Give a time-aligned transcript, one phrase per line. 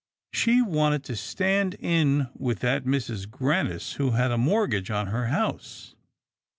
[0.33, 3.29] She wanted to stand in with that Mrs.
[3.29, 5.93] Grannis who had a mortgage on her house.